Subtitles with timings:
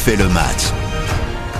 [0.00, 0.62] refait le match.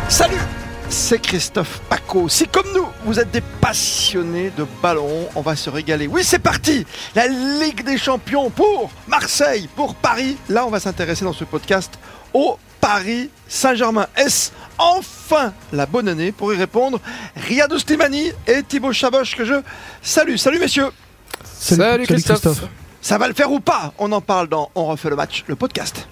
[0.08, 0.40] Salut
[0.88, 2.29] c'est Christophe Paco.
[2.29, 6.09] Si comme nous, vous êtes des passionnés de ballon, on va se régaler.
[6.09, 6.84] Oui, c'est parti
[7.14, 10.36] La Ligue des Champions pour Marseille, pour Paris.
[10.48, 11.96] Là, on va s'intéresser dans ce podcast
[12.34, 14.08] au Paris Saint-Germain.
[14.16, 16.98] Est-ce enfin la bonne année Pour y répondre,
[17.36, 19.54] Riyad Ouslimani et Thibaut Chaboche que je
[20.02, 20.36] salue.
[20.36, 20.91] Salut messieurs
[21.45, 22.64] Salut, Christophe.
[23.00, 23.93] Ça va le faire ou pas?
[23.99, 26.08] On en parle dans On refait le match, le podcast.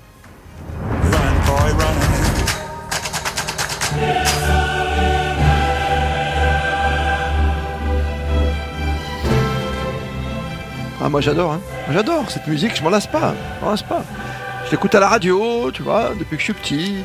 [11.09, 11.61] Ah, moi j'adore, hein.
[11.91, 13.35] J'adore cette musique, je m'en lasse pas.
[13.59, 14.05] Je m'en lasse pas.
[14.67, 16.97] Je l'écoute à la radio, tu vois, depuis que je suis petit.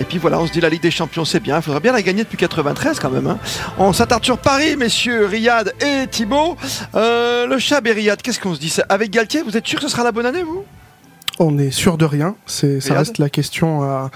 [0.00, 1.58] Et puis voilà, on se dit la Ligue des Champions, c'est bien.
[1.58, 3.28] Il faudrait bien la gagner depuis 93 quand même.
[3.28, 3.38] Hein.
[3.78, 6.56] On s'attarde sur Paris, messieurs Riyad et Thibaut.
[6.96, 8.74] Euh, le Chab et Riyad, qu'est-ce qu'on se dit?
[8.88, 10.64] Avec Galtier, vous êtes sûr que ce sera la bonne année, vous?
[11.38, 12.34] On est sûr de rien.
[12.46, 14.10] C'est, ça reste la question à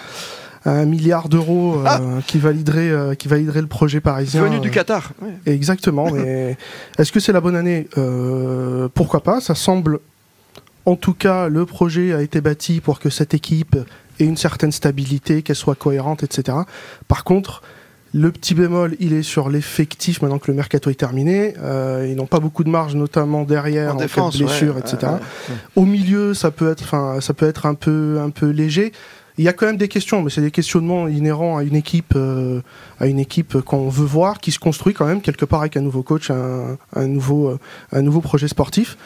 [0.71, 2.01] un milliard d'euros euh, ah.
[2.27, 4.43] qui validerait euh, qui validerait le projet parisien.
[4.43, 5.13] Venu du Qatar.
[5.47, 6.11] Exactement.
[6.11, 6.57] mais
[6.99, 7.89] est-ce que c'est la bonne année?
[7.97, 9.41] Euh, Pourquoi pas?
[9.41, 10.01] Ça semble,
[10.85, 13.77] en tout cas, le projet a été bâti pour que cette équipe
[14.21, 16.59] ait une certaine stabilité, qu'elle soit cohérente, etc.
[17.07, 17.63] Par contre.
[18.15, 21.53] Le petit bémol, il est sur l'effectif maintenant que le mercato est terminé.
[22.07, 25.13] ils n'ont pas beaucoup de marge, notamment derrière, en, défense, cas de blessure, etc.
[25.77, 28.93] Au milieu, ça peut être, enfin, ça peut être un peu, un peu léger.
[29.39, 32.15] Il y a quand même des questions, mais c'est des questionnements inhérents à une équipe,
[32.17, 32.61] euh,
[32.99, 35.81] à une équipe qu'on veut voir, qui se construit quand même quelque part avec un
[35.81, 37.59] nouveau coach, un, nouveau, euh,
[37.93, 38.97] un nouveau projet sportif.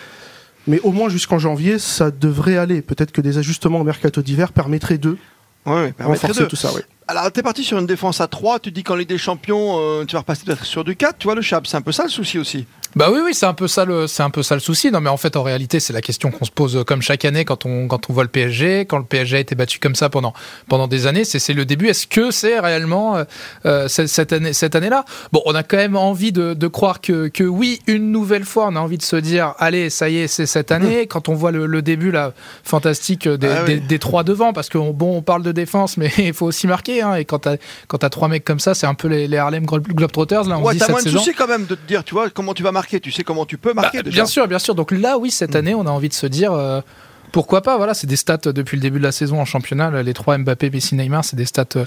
[0.66, 2.82] Mais au moins jusqu'en janvier, ça devrait aller.
[2.82, 5.18] Peut-être que des ajustements au mercato d'hiver permettraient d'eux
[5.66, 6.70] ouais, renforcer tout ça.
[7.08, 9.78] Alors, tu es parti sur une défense à 3, tu dis qu'en Ligue des Champions,
[9.78, 11.92] euh, tu vas repasser peut-être sur du 4, tu vois le Chab, c'est un peu
[11.92, 12.66] ça le souci aussi.
[12.94, 14.90] Bah oui, oui, c'est un peu ça le, c'est un peu ça le souci.
[14.90, 17.24] Non, mais en fait, en réalité, c'est la question qu'on se pose euh, comme chaque
[17.24, 19.94] année quand on, quand on voit le PSG, quand le PSG a été battu comme
[19.94, 20.34] ça pendant,
[20.68, 21.24] pendant des années.
[21.24, 21.88] C'est, c'est le début.
[21.88, 23.24] Est-ce que c'est réellement
[23.64, 25.06] euh, cette année, cette année-là?
[25.32, 28.66] Bon, on a quand même envie de, de croire que, que oui, une nouvelle fois,
[28.68, 31.06] on a envie de se dire, allez, ça y est, c'est cette année.
[31.06, 34.68] Quand on voit le, le début là, fantastique des, ah des, des, trois devant, parce
[34.68, 36.91] que bon, on parle de défense, mais il faut aussi marquer.
[37.00, 37.56] Hein, et quand t'as,
[37.88, 40.44] quand t'as trois mecs comme ça, c'est un peu les, les Harlem Globetrotters.
[40.44, 42.30] Là, on ouais, dit t'as moins de soucis quand même de te dire, tu vois,
[42.30, 44.74] comment tu vas marquer, tu sais comment tu bah, bien sûr, bien sûr.
[44.74, 45.56] Donc là, oui, cette mm.
[45.56, 46.52] année, on a envie de se dire.
[46.52, 46.80] Euh,
[47.32, 50.02] pourquoi pas Voilà, c'est des stats depuis le début de la saison en championnat.
[50.02, 51.84] Les trois Mbappé, Messi, Neymar, c'est des stats euh,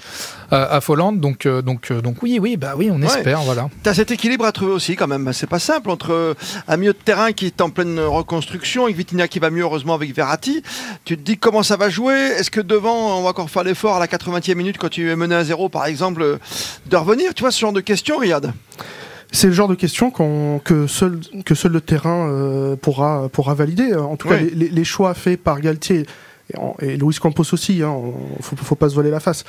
[0.49, 1.19] affolantes.
[1.19, 3.41] Donc, euh, donc, donc oui, oui, bah oui, on espère.
[3.41, 3.69] Voilà.
[3.83, 5.31] T'as cet équilibre à trouver aussi quand même.
[5.33, 6.35] C'est pas simple entre
[6.67, 9.93] un milieu de terrain qui est en pleine reconstruction, et Vitinha qui va mieux heureusement
[9.93, 10.63] avec Verratti.
[11.05, 12.15] Tu te dis comment ça va jouer?
[12.15, 15.15] Est-ce que devant on va encore faire l'effort à la 80e minute quand tu es
[15.15, 16.39] mené à zéro par exemple
[16.87, 17.33] de revenir?
[17.35, 18.51] Tu vois ce genre de questions, Riyad
[19.35, 23.93] c'est le genre de question que, seul, que seul le terrain euh, pourra, pourra valider.
[23.93, 26.05] En tout cas, les, choix faits par Galtier
[26.53, 27.95] et, et Luis Campos aussi, il hein,
[28.39, 29.43] ne faut, pas se voiler la face,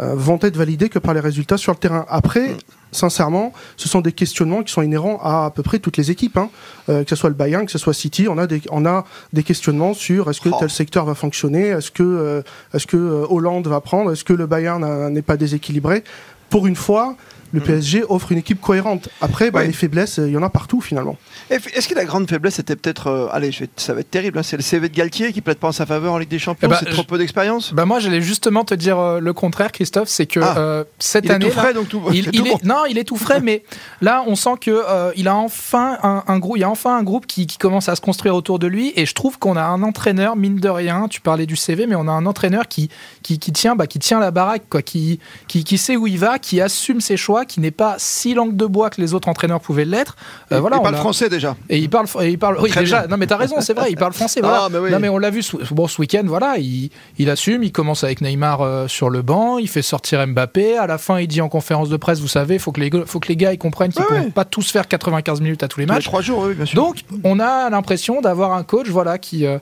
[0.00, 2.04] euh, vont être validés que par les résultats sur le terrain.
[2.08, 2.58] Après, mm.
[2.92, 6.36] sincèrement, ce sont des questionnements qui sont inhérents à à peu près toutes les équipes,
[6.36, 6.50] hein.
[6.88, 9.04] euh, que ce soit le Bayern, que ce soit City, on a des, on a
[9.32, 10.56] des questionnements sur est-ce que oh.
[10.58, 12.42] tel secteur va fonctionner, est-ce que,
[12.74, 16.04] est-ce que Hollande va prendre, est-ce que le Bayern n'est pas déséquilibré.
[16.50, 17.16] Pour une fois,
[17.52, 17.64] le mm.
[17.64, 19.08] PSG offre une équipe cohérente.
[19.20, 21.16] Après, bah, les faiblesses, il y en a partout finalement.
[21.50, 24.56] Est-ce que la grande faiblesse était peut-être, euh, allez, ça va être terrible, hein, c'est
[24.56, 26.76] le CV de Galtier qui plaide pas en sa faveur en Ligue des Champions, ben,
[26.78, 27.72] c'est trop peu d'expérience?
[27.72, 30.54] Bah Moi, j'allais justement te dire euh, le contraire, Christophe, c'est que ah.
[30.58, 31.46] euh, cette il année.
[31.46, 33.64] Est tout frais, donc tout, il, est, non, il est tout frais, mais
[34.00, 34.82] là, on sent que
[35.16, 38.00] il a enfin un, groupe, il y a enfin un groupe qui, commence à se
[38.00, 41.06] construire autour de lui, et je trouve qu'on a un entraîneur mine de rien.
[41.08, 42.88] Tu parlais du CV, mais on a un entraîneur qui
[43.22, 45.18] qui, tient, bah, qui tient la baraque, quoi, qui,
[45.48, 48.56] qui, qui sait où il va, qui assume ses choix, qui n'est pas si langue
[48.56, 50.16] de bois que les autres entraîneurs pouvaient l'être.
[50.50, 51.56] Euh, voilà, il parle français déjà.
[51.68, 52.58] Et il parle, et il parle.
[52.60, 53.06] Oui, déjà.
[53.06, 53.90] Non, mais t'as raison, c'est vrai.
[53.90, 54.40] Il parle français.
[54.42, 54.64] Voilà.
[54.64, 55.42] Ah, mais Non, mais on l'a vu.
[55.70, 57.62] Bon, ce week-end, voilà, il, il, assume.
[57.62, 59.58] Il commence avec Neymar euh, sur le banc.
[59.58, 60.76] Il fait sortir Mbappé.
[60.76, 63.20] À la fin, il dit en conférence de presse, vous savez, faut que les, faut
[63.20, 65.78] que les gars ils comprennent qu'ils ne peuvent pas tous faire 95 minutes à tous
[65.78, 66.04] les matchs.
[66.04, 66.74] Trois jours, oui, bien sûr.
[66.76, 69.46] Donc, on a l'impression d'avoir un coach, voilà, qui.
[69.46, 69.58] Euh,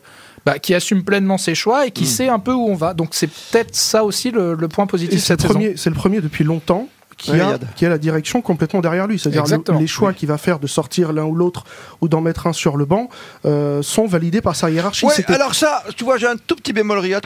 [0.47, 2.07] bah, qui assume pleinement ses choix et qui mm.
[2.07, 2.95] sait un peu où on va.
[2.95, 6.89] Donc c'est peut-être ça aussi le, point positif C'est le premier depuis longtemps
[7.21, 9.19] qui, a, qui, a, la direction complètement derrière lui.
[9.19, 9.45] C'est-à-dire
[9.79, 11.65] les choix qu'il va faire de sortir l'un ou l'autre
[12.01, 13.09] ou d'en mettre un sur le banc
[13.45, 15.07] euh, sont validés par sa hiérarchie.
[15.29, 17.25] alors ça, tu vois, j'ai un tout petit bémol Riyad.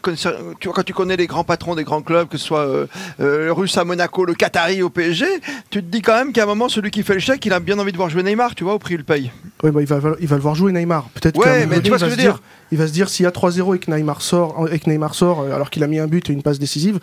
[0.60, 2.86] Tu vois, quand tu connais les grands patrons des grands clubs, que ce soit euh,
[3.20, 5.26] euh, le Russe à Monaco, le Qatari au PSG,
[5.70, 7.60] tu te dis quand même qu'à un moment, celui qui fait le chèque, il a
[7.60, 9.30] bien envie de voir jouer Neymar, tu vois, au prix le paye.
[9.62, 11.08] Oui, bah, il, va, il va le voir jouer Neymar.
[11.14, 12.40] Peut-être ouais, mais tu vois ce que je veux dire.
[12.72, 15.14] Il va se dire s'il y a 3-0 et que Neymar sort, et que Neymar
[15.14, 16.98] sort alors qu'il a mis un but et une passe décisive,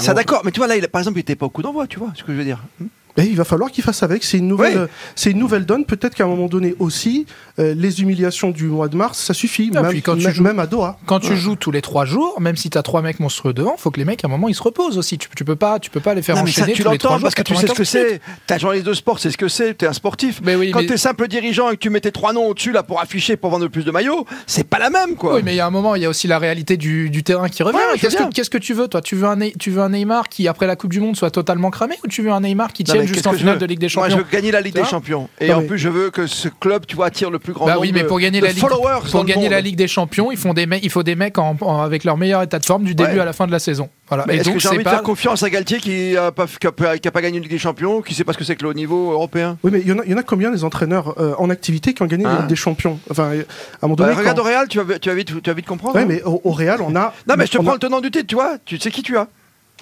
[0.00, 1.98] ça d'accord, mais tu vois là, par exemple, il était pas au coup d'envoi, tu
[1.98, 2.62] vois ce que je veux dire.
[2.80, 2.86] Hmm?
[3.16, 4.24] Et il va falloir qu'il fasse avec.
[4.24, 4.86] C'est une nouvelle, Oui.
[5.16, 5.84] c'est une nouvelle donne.
[5.84, 7.26] Peut-être qu'à un moment donné aussi,
[7.58, 9.70] euh, les humiliations du mois de mars, ça suffit.
[9.74, 10.98] Ah, même, quand tu joues- même à Doha.
[11.06, 13.76] Quand tu joues tous les trois jours, même si tu as trois mecs monstrueux devant,
[13.76, 15.18] faut que les mecs à un moment ils se reposent aussi.
[15.18, 16.90] Tu, tu peux pas, tu peux pas les faire Non, mais ça, enchaîner tu tous
[16.90, 17.24] les trois l'entends jours.
[17.26, 18.20] parce que tu sais ce que 95 minutes.
[18.48, 18.54] c'est.
[18.54, 19.74] Un journaliste de sport, c'est ce que c'est.
[19.74, 20.40] T'es un sportif.
[20.42, 22.72] Mais oui, Quand mais- t'es simple dirigeant et que tu mets tes trois noms au-dessus
[22.72, 25.34] là pour afficher, pour vendre plus de maillots, c'est pas la même quoi.
[25.36, 27.22] Oui, mais il y a un moment, il y a aussi la réalité du, du
[27.22, 27.76] terrain qui revient.
[27.76, 29.02] Ouais, Qu'est-ce que, qu'est-ce que tu veux, toi?
[29.02, 31.30] Tu veux, un, Ney- tu veux un Neymar qui, après la Coupe du Monde, soit
[31.30, 33.78] totalement cramé ou tu veux un Neymar qui tienne juste en finale veux de Ligue
[33.78, 35.28] des Moi, Champions je veux gagner la Ligue des Champions.
[35.40, 37.66] Et Non, en plus, je veux que ce club, tu vois, attire le plus grand
[37.66, 39.60] Bah nombre oui, mais de- pour gagner de la Ligue, followers pour gagner la.
[39.60, 42.16] Ligue des Champions, ils font des mecs, il faut des mecs en- en- avec leur
[42.16, 43.20] meilleur état de forme du début Ouais.
[43.20, 43.88] à la fin de la saison.
[44.08, 44.24] Voilà.
[44.26, 44.90] Mais Et est-ce que donc j'ai c'est envie de pas.
[44.90, 47.42] faire confiance à Galtier qui a pas, qui a pas- qui a pas gagné une
[47.44, 49.56] Ligue des Champions, qui sait pas ce que c'est que le haut niveau européen?
[49.62, 51.48] Oui, mais il y, en a- il y en a combien des entraîneurs euh, en
[51.50, 52.32] activité qui ont gagné Ah.
[52.32, 52.98] la Ligue des champions?
[53.10, 53.32] Enfin, à un
[53.82, 54.16] moment Bah, donné.
[54.18, 55.94] Regarde quand- au Real, tu vas, tu vas vite, tu vas vite comprendre.
[55.94, 56.06] Ouais, hein.
[56.08, 57.14] mais au, au Real, on a.
[57.28, 58.56] Non, mais je te a- prends le tenant du titre, tu vois.
[58.64, 59.28] Tu sais qui tu as.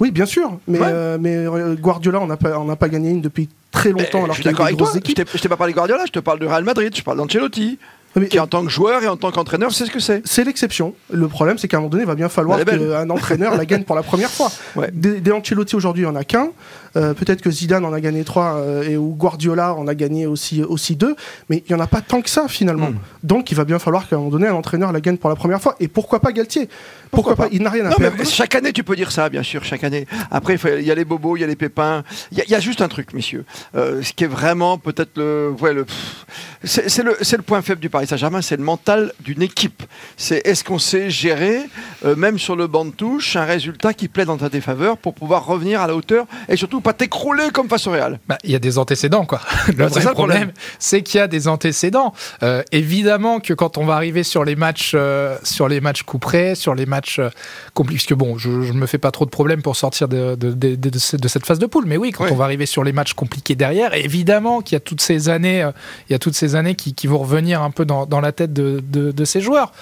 [0.01, 0.59] Oui, bien sûr.
[0.67, 0.87] Mais, Ouais.
[0.89, 4.25] euh, mais euh, Guardiola, on n'a pas, on n'a pas gagné une depuis très longtemps.
[4.25, 4.91] Alors je suis qu'il y a eu d'accord avec toi.
[4.97, 5.29] équipes.
[5.35, 7.79] je t'ai pas parlé de Guardiola, je te parle de Real Madrid, je parle d'Ancelotti,
[8.17, 10.23] Mais, qui en tant que joueur et en tant qu'entraîneur, c'est ce que c'est.
[10.27, 10.95] C'est l'exception.
[11.13, 13.85] Le problème, c'est qu'à un moment donné, il va bien falloir qu'un entraîneur la gagne
[13.85, 14.51] pour la première fois.
[14.77, 14.89] Ouais.
[14.93, 16.51] Des, des Ancelotti aujourd'hui, il n'y en a qu'un.
[16.97, 20.27] Euh, Peut-être que Zidane en a gagné trois euh, et ou Guardiola en a gagné
[20.27, 21.15] aussi, aussi deux.
[21.49, 22.91] Mais il n'y en a pas tant que ça finalement.
[22.91, 22.99] Mm.
[23.25, 25.37] Donc il va bien falloir qu'à un moment donné, un entraîneur la gagne pour la
[25.37, 25.77] première fois.
[25.81, 26.69] Et pourquoi pas Galtier?
[27.11, 27.49] Pourquoi Pourquoi, pas, pas?
[27.53, 28.29] Il n'a rien à Non, mais perdre.
[28.31, 30.07] chaque année, tu peux dire ça, bien sûr, chaque année.
[30.31, 32.05] Après, il y a les bobos, il y a les pépins.
[32.33, 33.45] Il y, a- il y a juste un truc, messieurs.
[33.77, 35.53] Euh, ce qui est vraiment peut-être le.
[35.61, 36.27] Ouais, le pff,
[36.63, 39.83] c'est le, point faible du Paris Saint-Germain, c'est le mental d'une équipe.
[40.17, 41.61] C'est est-ce qu'on sait gérer,
[42.05, 45.15] euh, même sur le banc de touche, un résultat qui plaît dans ta défaveur pour
[45.15, 48.19] pouvoir revenir à la hauteur et surtout pas t'écrouler comme face au Real?
[48.29, 49.41] Bah, il y a des antécédents, quoi.
[49.69, 50.53] Le Bah, c'est vrai ça problème.
[50.79, 52.13] c'est qu'il y a des antécédents.
[52.43, 56.19] Euh, évidemment que quand on va arriver sur les matchs, euh, sur les matchs coup
[56.19, 57.31] près, sur les matchs euh,
[57.75, 60.53] compliqués, puisque bon, je, je me fais pas trop de problèmes pour sortir de, de,
[60.53, 62.67] de- de- de ce- de cette phase de poule, mais oui, quand on va arriver
[62.67, 65.67] sur les matchs compliqués derrière, évidemment qu'il y a toutes ces années,
[66.09, 68.33] il y a toutes ces années qui, qui vont revenir un peu dans, dans la
[68.33, 69.73] tête de, de, de ces joueurs.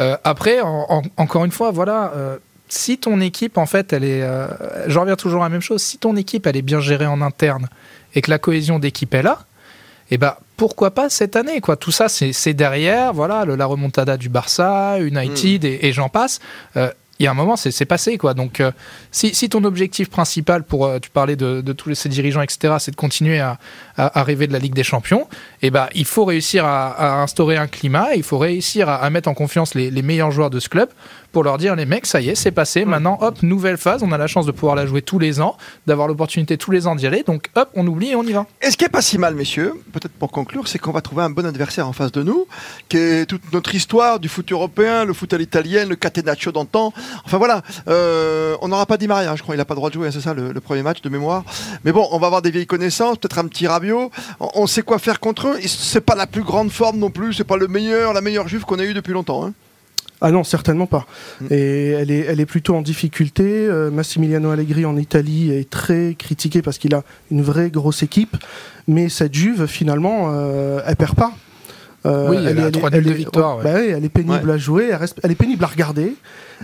[0.00, 2.12] Euh, après, en- en- encore une fois, voilà.
[2.16, 2.36] euh,
[2.68, 4.22] si ton équipe, en fait, elle est.
[4.22, 4.46] euh,
[4.88, 5.80] J'en reviens toujours à la même chose.
[5.82, 7.68] Si ton équipe, elle est bien gérée en interne
[8.14, 9.38] et que la cohésion d'équipe est là,
[10.10, 11.76] et ben pourquoi pas cette année quoi?
[11.76, 16.40] Tout ça, c'est derrière, voilà, le- la remontada du Barça, United et, et j'en passe.
[16.76, 18.34] Euh, il y a un moment, c'est passé, quoi.
[18.34, 18.70] Donc, euh,
[19.10, 22.96] si, ton objectif principal, pour euh, tu parlais de, tous ces dirigeants, etc., c'est de
[22.96, 23.58] continuer à,
[23.96, 25.26] à, rêver de la Ligue des Champions,
[25.60, 29.34] et ben, il faut réussir à, instaurer un climat, il faut réussir à, mettre en
[29.34, 30.88] confiance les meilleurs joueurs de ce club
[31.32, 32.84] pour leur dire, les mecs, ça y est, c'est passé.
[32.84, 34.02] Maintenant, hop, nouvelle phase.
[34.02, 36.86] On a la chance de pouvoir la jouer tous les ans, d'avoir l'opportunité tous les
[36.86, 37.22] ans d'y aller.
[37.22, 38.46] Donc, hop, on oublie et on y va.
[38.62, 41.22] Et ce qui est pas si mal, messieurs, peut-être pour conclure, c'est qu'on va trouver
[41.22, 42.46] un bon adversaire en face de nous,
[42.88, 46.92] qui est toute notre histoire du foot européen, le foot à l'italienne, le catenaccio d'antan.
[47.24, 49.90] Enfin voilà, euh, on n'aura pas dit Maria, je crois, il n'a pas le droit
[49.90, 51.44] de jouer, hein, c'est ça le, le premier match de mémoire.
[51.84, 54.10] Mais bon, on va avoir des vieilles connaissances, peut-être un petit Rabiot.
[54.40, 55.58] On, on sait quoi faire contre eux.
[55.66, 58.64] C'est pas la plus grande forme non plus, c'est pas le meilleur, la meilleure juve
[58.64, 59.44] qu'on a eue depuis longtemps.
[59.44, 59.52] hein.
[60.20, 61.06] Ah non, certainement pas.
[61.40, 61.46] Mm.
[61.50, 63.44] Et elle est, elle est plutôt en difficulté.
[63.46, 68.36] Euh, Massimiliano Allegri en Italie est très critiqué parce qu'il a une vraie grosse équipe.
[68.88, 71.32] Mais cette Juve, finalement, euh, elle perd pas.
[72.06, 73.64] Euh, Oui, elle a trois nuls de est- victoire, ouais.
[73.64, 76.14] bah oui, elle est pénible à jouer, elle, reste- elle est pénible à regarder,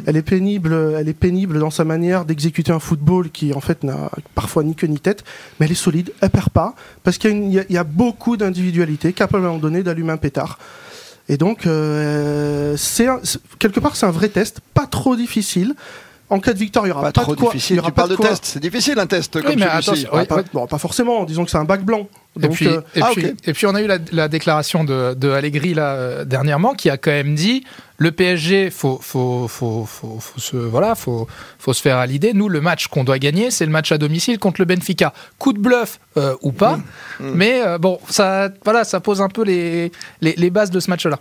[0.07, 3.83] elle est pénible, elle est pénible dans sa manière d'exécuter un football qui en fait
[3.83, 5.25] n'a parfois ni queue ni tête,
[5.59, 7.83] mais elle est solide, elle perd pas parce qu'il y y a- il y a
[7.85, 10.57] beaucoup d'individualité capable à un moment donné d'allumer un pétard.
[11.29, 13.09] Et donc, euh, c'est
[13.59, 15.75] quelque part, c'est un vrai test, pas trop difficile.
[16.31, 17.51] En cas de victoire, il y aura Pas pas, trop de quoi.
[17.53, 20.07] il difficile, y aura tu pas parles de test, c'est difficile un test comme celui-ci.
[20.11, 20.45] Ah, Ouais, pas, ouais.
[20.53, 22.09] bon, pas forcément, disons que c'est un bac blanc.
[22.43, 25.15] Et puis, euh, et, ah, puis, et puis on a eu la, la déclaration de,
[25.15, 27.65] de Allegri là, euh, dernièrement qui a quand même dit
[27.99, 32.33] le PSG faut faut faut faut, faut se voilà faut faut se faire à l'idée.
[32.35, 35.13] Nous le match qu'on doit gagner c'est le match à domicile contre le Benfica.
[35.39, 36.79] Coup de bluff euh, ou pas.
[37.21, 37.31] Mm.
[37.35, 41.07] mais bon ça voilà ça pose un peu les les, les bases de ce match
[41.07, 41.21] là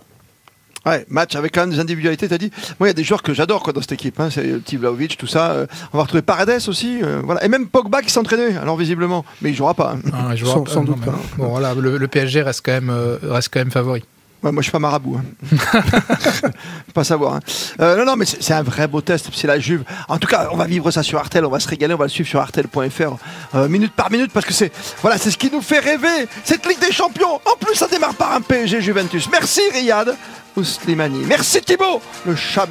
[0.86, 2.50] Ouais, match avec quand même des individualités, t'as dit.
[2.78, 4.20] Moi, il y a des joueurs que j'adore quoi, dans cette équipe.
[4.20, 4.28] Hein.
[4.30, 5.52] C'est Tim Vlahovic, tout ça.
[5.52, 7.00] Euh, on va retrouver Paredes aussi.
[7.02, 7.42] euh, voilà.
[7.44, 9.24] Et même Pogba qui s'entraînait, alors visiblement.
[9.40, 9.96] Mais il jouera pas.
[9.96, 10.10] hein.
[10.12, 11.12] Ah, je Sans- vois sans doute pas.
[11.12, 11.18] non.
[11.38, 14.04] bon voilà le, le PSG reste quand même euh, reste quand même favori
[14.42, 15.16] Ouais, moi, je suis pas marabout.
[15.18, 15.78] Hein.
[16.92, 17.36] pas savoir.
[17.36, 17.40] hein.
[17.80, 19.30] Euh, non, non, mais c'est c'est un vrai beau test.
[19.32, 19.84] C'est la Juve.
[20.08, 21.46] En tout cas, on va vivre ça sur Artel.
[21.46, 21.94] On va se régaler.
[21.94, 23.16] On va le suivre sur artel.fr
[23.54, 26.28] euh, minute par minute parce que c'est voilà, c'est ce qui nous fait rêver.
[26.44, 27.36] Cette Ligue des Champions.
[27.36, 29.30] En plus, ça démarre par un PSG Juventus.
[29.32, 30.14] Merci Riyad
[30.56, 31.24] Ouslimani.
[31.26, 32.00] Merci Thibaut.
[32.26, 32.70] Le Chab.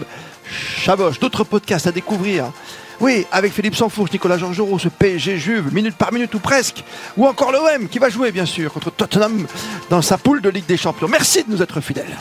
[1.20, 2.52] D'autres podcasts à découvrir.
[3.00, 6.84] Oui, avec Philippe Sansfourche, Nicolas Georgerot, ce PSG Juve, minute par minute ou presque.
[7.18, 9.46] Ou encore l'OM qui va jouer, bien sûr, contre Tottenham
[9.90, 11.08] dans sa poule de Ligue des Champions.
[11.08, 12.16] Merci de nous être fidèles.